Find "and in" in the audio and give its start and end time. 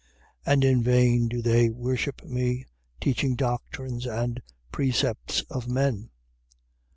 0.53-0.81